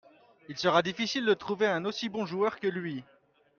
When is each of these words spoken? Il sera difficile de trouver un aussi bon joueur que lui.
Il 0.49 0.57
sera 0.57 0.81
difficile 0.81 1.27
de 1.27 1.33
trouver 1.35 1.67
un 1.67 1.85
aussi 1.85 2.09
bon 2.09 2.25
joueur 2.25 2.59
que 2.59 2.65
lui. 2.65 3.03